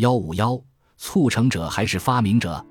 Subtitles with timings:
[0.00, 0.58] 幺五幺，
[0.96, 2.64] 促成者还是发明者？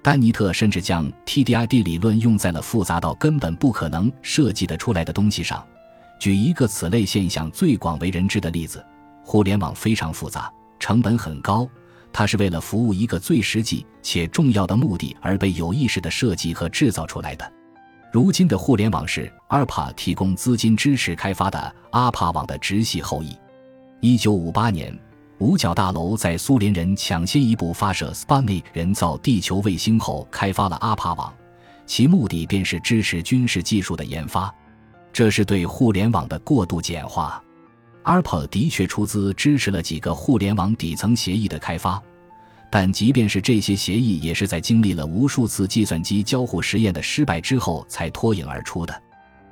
[0.00, 5.66] 丹尼特甚至将 TDID 理论用在了复杂到根本不可能设计得出来的东西上。
[6.20, 8.84] 举一个此类现象最广为人知的例子：
[9.24, 11.68] 互联网非常复杂，成本很高，
[12.12, 17.52] 它是为了服务一个最实际且重要的目的而被有意识的设计和制造出来的。
[18.12, 23.36] 如今的互联网是 ARPA 提供资金支持开发的 ARPA 网的直系后裔。
[24.00, 24.96] 一九五八年。
[25.38, 31.32] 五角大楼在苏联人抢先一步发射 Spuni 人造地球卫星后，开发了阿帕网，
[31.86, 34.52] 其目的便是支持军事技术的研发。
[35.12, 37.40] 这是对互联网的过度简化。
[38.02, 42.02] ARPA 的确出资支持了几个互联网底层协议的开发，
[42.68, 49.02] 但即便是这些协议，也是在经历了无数次计算机交互实验的失败之后才脱颖而出的。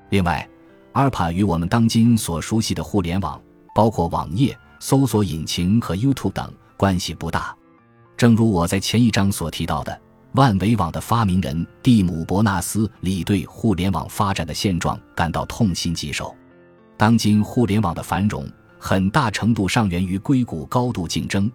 [0.09, 0.47] 另外
[0.95, 3.41] ，ARPA 与我们当今所熟悉的互联网，
[3.73, 4.57] 包括网页。
[4.79, 7.57] 搜索引擎和 YouTube 等关系不大，
[8.17, 10.01] 正如我在前一章所提到的，
[10.33, 16.35] 万维网的发明人蒂姆·伯纳斯里对互联网发展的现状感到痛心疾首。
[16.97, 18.47] 当今互联网的繁荣，
[18.79, 21.51] 很大程度上源于硅谷高度竞争、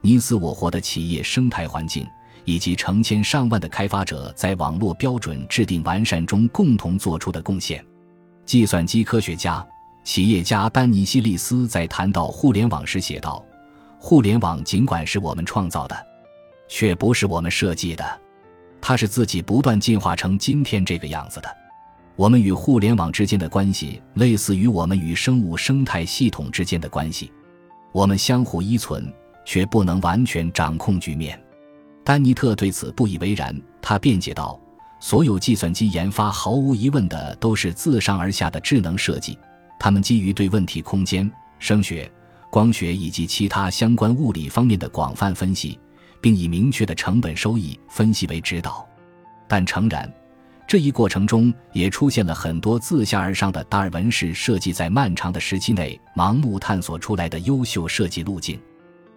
[0.00, 2.06] 你死我活的企业生态环境，
[2.44, 7.84] 以及成千上万的开发者在网络标准制定完善中共同做出的贡献。
[8.44, 9.66] 计算机科学家。
[10.08, 13.44] 企业家丹尼西利斯在谈到互联网时写道
[14.00, 15.94] ：“互联网尽管是我们创造的，
[16.66, 18.20] 却不是我们设计的，
[18.80, 21.56] 它是自己不断进化成今天这个样子的。
[22.16, 27.30] 我们与互联网之间的关系，类似于我们与生物生态系统之间的关系，
[27.92, 29.12] 我们相互依存，
[29.44, 31.38] 却不能完全掌控局面。”
[32.02, 34.58] 丹尼特对此不以为然，他辩解道
[35.00, 39.38] ：“所有计算机研发毫无疑问的都是自上而下的智能设计。”
[39.78, 42.10] 他们基于对问题空间、声学、
[42.50, 45.78] 光学以及其他相关物理方面的广泛分析，
[46.20, 48.86] 并以明确的成本收益分析为指导。
[49.46, 50.12] 但诚然，
[50.66, 58.60] 这一过程中也出现了很多自下而上的达尔文式设计，在漫长的时期内盲目探索出来的优秀设计路径。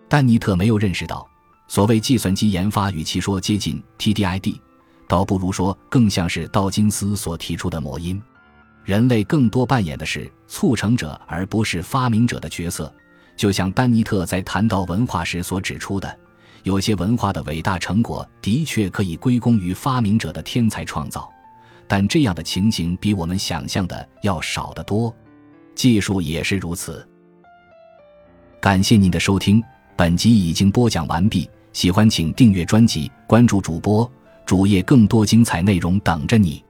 [0.07, 1.27] 丹尼特没有认识到，
[1.67, 4.59] 所谓计算机研发，与其说接近 TDID，
[5.07, 8.21] 倒不如说更像是道金斯所提出的魔音。
[8.83, 12.93] 人类更多扮演的是促成者而不是发明者的角色，
[13.35, 16.19] 就像丹尼特在谈到文化时所指出的，
[16.63, 21.29] 有些文化的伟大成果的确可以归功于发明者的天才创造，
[21.87, 25.13] 但这样的情形比我们想象的要少得多。
[25.75, 27.07] 技术也是如此。
[28.59, 29.63] 感谢您的收听，
[29.95, 31.49] 本集已经播讲完毕。
[31.73, 34.11] 喜欢请订阅专辑，关注主播
[34.45, 36.63] 主页，更多精彩内容等着你。